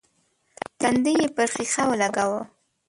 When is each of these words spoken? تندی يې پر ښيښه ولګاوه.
تندی 0.79 1.13
يې 1.21 1.27
پر 1.35 1.47
ښيښه 1.53 1.83
ولګاوه. 1.87 2.41